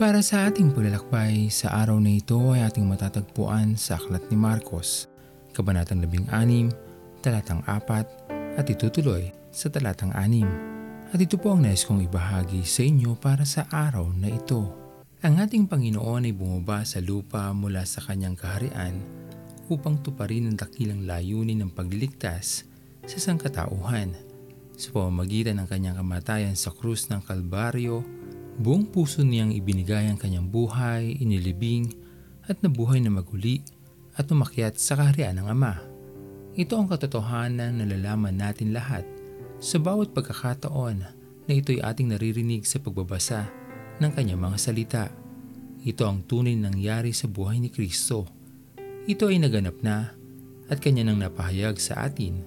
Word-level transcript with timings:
Para 0.00 0.24
sa 0.24 0.48
ating 0.48 0.72
paglalakbay, 0.72 1.52
sa 1.52 1.76
araw 1.76 2.00
na 2.00 2.16
ito 2.16 2.40
ay 2.56 2.64
ating 2.64 2.88
matatagpuan 2.88 3.76
sa 3.76 4.00
Aklat 4.00 4.24
ni 4.32 4.36
Marcos, 4.40 5.12
Kabanatang 5.52 6.00
16, 6.00 6.72
Talatang 7.20 7.60
4 7.68 8.56
at 8.56 8.64
itutuloy 8.64 9.28
sa 9.52 9.68
Talatang 9.68 10.16
6. 10.16 11.12
At 11.12 11.20
ito 11.20 11.36
po 11.36 11.52
ang 11.52 11.68
nais 11.68 11.84
kong 11.84 12.08
ibahagi 12.08 12.64
sa 12.64 12.80
inyo 12.80 13.12
para 13.12 13.44
sa 13.44 13.68
araw 13.68 14.08
na 14.16 14.32
ito. 14.32 14.72
Ang 15.20 15.36
ating 15.36 15.68
Panginoon 15.68 16.24
ay 16.24 16.32
bumaba 16.32 16.80
sa 16.80 17.04
lupa 17.04 17.52
mula 17.52 17.84
sa 17.84 18.00
kanyang 18.00 18.40
kaharian 18.40 18.96
upang 19.68 20.00
tuparin 20.00 20.48
ang 20.48 20.56
dakilang 20.56 21.04
layunin 21.04 21.60
ng 21.60 21.76
pagliligtas 21.76 22.64
sa 23.04 23.18
sangkatauhan. 23.20 24.16
Sa 24.80 24.96
pamamagitan 24.96 25.60
ng 25.60 25.68
kanyang 25.68 26.00
kamatayan 26.00 26.56
sa 26.56 26.72
krus 26.72 27.12
ng 27.12 27.20
Kalbaryo, 27.20 28.00
Buong 28.60 28.92
puso 28.92 29.24
niyang 29.24 29.56
ibinigay 29.56 30.12
ang 30.12 30.20
kanyang 30.20 30.44
buhay, 30.52 31.16
inilibing 31.16 31.96
at 32.44 32.60
nabuhay 32.60 33.00
na 33.00 33.08
maguli 33.08 33.64
at 34.20 34.28
umakyat 34.28 34.76
sa 34.76 35.00
kaharian 35.00 35.40
ng 35.40 35.48
Ama. 35.48 35.80
Ito 36.52 36.76
ang 36.76 36.92
katotohanan 36.92 37.80
na 37.80 37.88
nalalaman 37.88 38.36
natin 38.36 38.76
lahat 38.76 39.08
sa 39.64 39.80
bawat 39.80 40.12
pagkakataon 40.12 40.98
na 41.48 41.52
ito'y 41.56 41.80
ating 41.80 42.12
naririnig 42.12 42.68
sa 42.68 42.76
pagbabasa 42.84 43.48
ng 43.96 44.12
kanyang 44.12 44.44
mga 44.44 44.58
salita. 44.60 45.04
Ito 45.80 46.04
ang 46.04 46.28
tunay 46.28 46.52
nangyari 46.52 47.16
sa 47.16 47.32
buhay 47.32 47.64
ni 47.64 47.72
Kristo. 47.72 48.28
Ito 49.08 49.32
ay 49.32 49.40
naganap 49.40 49.80
na 49.80 50.12
at 50.68 50.84
kanya 50.84 51.08
nang 51.08 51.24
napahayag 51.24 51.80
sa 51.80 52.04
atin 52.04 52.44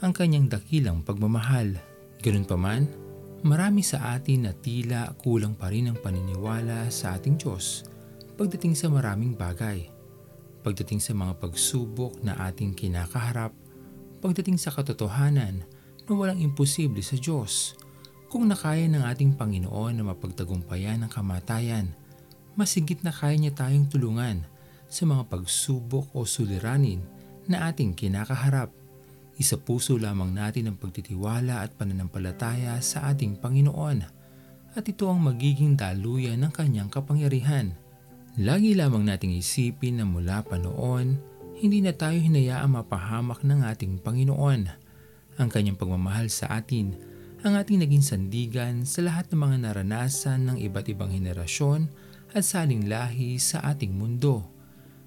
ang 0.00 0.16
kanyang 0.16 0.48
dakilang 0.48 1.04
pagmamahal. 1.04 1.76
Ganun 2.24 2.48
pa 2.48 2.56
man, 2.56 2.88
Marami 3.40 3.80
sa 3.80 4.12
atin 4.12 4.44
na 4.44 4.52
tila 4.52 5.16
kulang 5.16 5.56
pa 5.56 5.72
rin 5.72 5.88
ang 5.88 5.96
paniniwala 5.96 6.92
sa 6.92 7.16
ating 7.16 7.40
Diyos 7.40 7.88
pagdating 8.40 8.72
sa 8.72 8.88
maraming 8.88 9.36
bagay. 9.36 9.84
Pagdating 10.64 11.00
sa 11.00 11.12
mga 11.12 11.36
pagsubok 11.40 12.24
na 12.24 12.36
ating 12.48 12.72
kinakaharap, 12.72 13.52
pagdating 14.24 14.56
sa 14.56 14.72
katotohanan 14.72 15.64
na 16.08 16.12
walang 16.12 16.40
imposible 16.40 17.04
sa 17.04 17.20
Diyos. 17.20 17.76
Kung 18.32 18.48
nakaya 18.48 18.88
ng 18.88 19.04
ating 19.04 19.36
Panginoon 19.36 20.00
na 20.00 20.04
mapagtagumpayan 20.08 21.04
ang 21.04 21.12
kamatayan, 21.12 21.92
masigit 22.56 23.04
na 23.04 23.12
kaya 23.12 23.36
niya 23.36 23.52
tayong 23.52 23.92
tulungan 23.92 24.44
sa 24.88 25.04
mga 25.04 25.28
pagsubok 25.28 26.08
o 26.16 26.24
suliranin 26.24 27.04
na 27.44 27.68
ating 27.68 27.92
kinakaharap. 27.92 28.79
Isa 29.40 29.56
puso 29.56 29.96
lamang 29.96 30.36
natin 30.36 30.68
ang 30.68 30.76
pagtitiwala 30.76 31.64
at 31.64 31.72
pananampalataya 31.72 32.76
sa 32.84 33.08
ating 33.08 33.40
Panginoon 33.40 34.04
at 34.76 34.84
ito 34.84 35.08
ang 35.08 35.24
magiging 35.24 35.80
daluyan 35.80 36.44
ng 36.44 36.52
kanyang 36.52 36.92
kapangyarihan. 36.92 37.72
Lagi 38.36 38.76
lamang 38.76 39.08
nating 39.08 39.32
isipin 39.32 39.98
na 39.98 40.04
mula 40.04 40.44
pa 40.44 40.60
noon, 40.60 41.16
hindi 41.56 41.80
na 41.80 41.96
tayo 41.96 42.20
hinayaang 42.20 42.84
mapahamak 42.84 43.40
ng 43.40 43.64
ating 43.64 44.04
Panginoon. 44.04 44.60
Ang 45.40 45.48
kanyang 45.48 45.80
pagmamahal 45.80 46.28
sa 46.28 46.60
atin 46.60 46.94
ang 47.40 47.56
ating 47.56 47.80
naging 47.80 48.04
sandigan 48.04 48.84
sa 48.84 49.00
lahat 49.00 49.32
ng 49.32 49.40
mga 49.40 49.56
naranasan 49.64 50.44
ng 50.44 50.56
iba't 50.60 50.92
ibang 50.92 51.08
henerasyon 51.08 51.88
at 52.36 52.44
saling 52.44 52.84
lahi 52.84 53.40
sa 53.40 53.64
ating 53.64 53.96
mundo. 53.96 54.44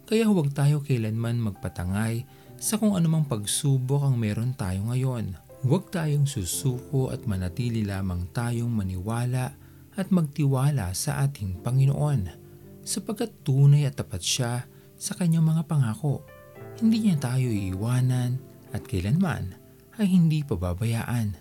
Kaya 0.09 0.25
huwag 0.25 0.49
tayo 0.57 0.81
kailanman 0.81 1.37
magpatangay 1.37 2.25
sa 2.57 2.79
kung 2.81 2.97
anumang 2.97 3.25
pagsubok 3.27 4.07
ang 4.07 4.15
meron 4.17 4.53
tayo 4.57 4.89
ngayon. 4.89 5.37
Huwag 5.63 5.95
tayong 5.95 6.27
susuko 6.27 7.07
at 7.13 7.23
manatili 7.23 7.87
lamang 7.87 8.27
tayong 8.35 8.67
maniwala 8.67 9.55
at 9.95 10.11
magtiwala 10.11 10.91
sa 10.91 11.23
ating 11.23 11.63
Panginoon 11.63 12.43
sapagkat 12.83 13.31
tunay 13.47 13.87
at 13.87 13.95
tapat 13.95 14.19
siya 14.19 14.67
sa 14.99 15.15
kanyang 15.15 15.47
mga 15.47 15.63
pangako. 15.63 16.27
Hindi 16.83 17.07
niya 17.07 17.17
tayo 17.21 17.47
iiwanan 17.47 18.37
at 18.75 18.83
kailanman 18.83 19.55
ay 19.95 20.07
hindi 20.09 20.43
pababayaan. 20.43 21.37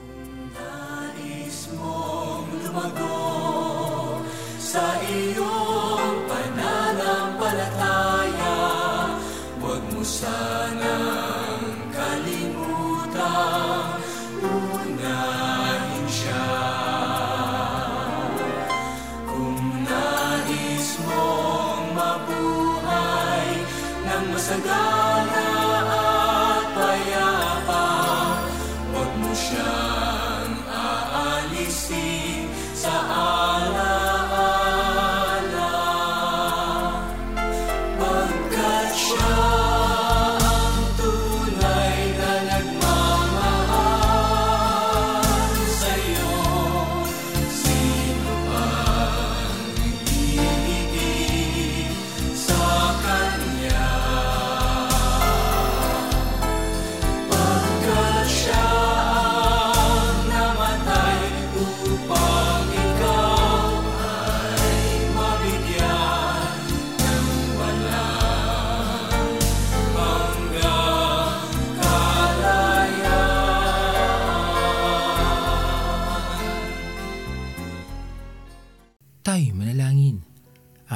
Kung 0.00 0.48
nais 0.56 1.58
mong 1.76 2.48
lumago 2.64 3.16
sa 4.56 4.96
iyong 5.02 5.49
sanang 10.10 11.70
kalimutan 11.94 13.22
unahin 14.42 16.06
siya. 16.10 16.50
Kung 19.22 19.86
nais 19.86 20.88
mong 21.06 21.94
mabuhay 21.94 23.54
ng 24.02 24.24
masagana 24.34 24.99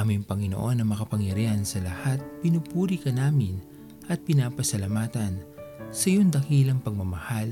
Aming 0.05 0.21
Panginoon 0.21 0.77
na 0.77 0.85
makapangyarihan 0.85 1.65
sa 1.65 1.81
lahat, 1.81 2.21
pinupuri 2.37 3.01
ka 3.01 3.09
namin 3.09 3.57
at 4.05 4.21
pinapasalamatan 4.21 5.41
sa 5.89 6.05
iyong 6.13 6.29
dakilang 6.29 6.77
pagmamahal 6.77 7.49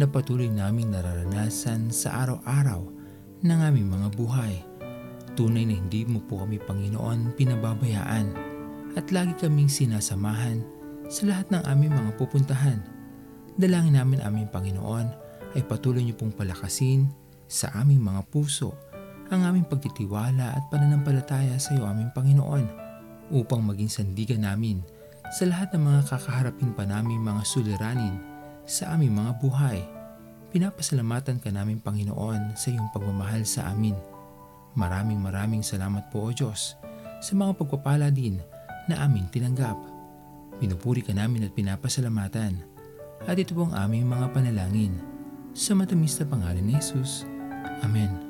na 0.00 0.08
patuloy 0.08 0.48
naming 0.48 0.96
nararanasan 0.96 1.92
sa 1.92 2.24
araw-araw 2.24 2.88
ng 3.44 3.60
aming 3.68 3.92
mga 3.92 4.16
buhay. 4.16 4.64
Tunay 5.36 5.68
na 5.68 5.76
hindi 5.76 6.08
mo 6.08 6.24
po 6.24 6.40
kami 6.40 6.56
Panginoon 6.64 7.36
pinababayaan 7.36 8.32
at 8.96 9.12
lagi 9.12 9.36
kaming 9.36 9.68
sinasamahan 9.68 10.64
sa 11.12 11.28
lahat 11.28 11.52
ng 11.52 11.68
aming 11.68 11.92
mga 11.92 12.16
pupuntahan. 12.16 12.80
Dalangin 13.60 14.00
namin 14.00 14.24
aming 14.24 14.48
Panginoon 14.48 15.06
ay 15.52 15.62
patuloy 15.68 16.00
niyo 16.00 16.16
pong 16.16 16.32
palakasin 16.32 17.12
sa 17.44 17.68
aming 17.76 18.00
mga 18.00 18.24
puso 18.32 18.72
ang 19.30 19.46
aming 19.46 19.66
pagtitiwala 19.66 20.58
at 20.58 20.66
pananampalataya 20.68 21.54
sa 21.56 21.78
iyo 21.78 21.86
aming 21.86 22.10
Panginoon 22.10 22.66
upang 23.30 23.62
maging 23.62 23.86
sandigan 23.86 24.42
namin 24.42 24.82
sa 25.30 25.46
lahat 25.46 25.70
ng 25.74 25.86
mga 25.86 26.00
kakaharapin 26.10 26.74
pa 26.74 26.82
naming 26.82 27.22
mga 27.22 27.42
suliranin 27.46 28.18
sa 28.66 28.98
aming 28.98 29.14
mga 29.14 29.38
buhay. 29.38 29.78
Pinapasalamatan 30.50 31.38
ka 31.38 31.54
namin 31.54 31.78
Panginoon 31.78 32.58
sa 32.58 32.74
iyong 32.74 32.90
pagmamahal 32.90 33.46
sa 33.46 33.70
amin. 33.70 33.94
Maraming 34.74 35.22
maraming 35.22 35.62
salamat 35.62 36.10
po 36.10 36.26
o 36.26 36.34
Diyos 36.34 36.74
sa 37.22 37.32
mga 37.38 37.54
pagpapala 37.54 38.10
din 38.10 38.42
na 38.90 39.06
aming 39.06 39.30
tinanggap. 39.30 39.78
Pinupuri 40.58 41.06
ka 41.06 41.14
namin 41.14 41.46
at 41.46 41.54
pinapasalamatan 41.54 42.58
at 43.30 43.36
ito 43.38 43.54
po 43.54 43.70
ang 43.70 43.78
aming 43.78 44.10
mga 44.10 44.26
panalangin 44.34 44.98
sa 45.54 45.78
matamis 45.78 46.18
na 46.18 46.26
pangalan 46.26 46.66
ni 46.66 46.74
Jesus. 46.74 47.22
Amen. 47.86 48.29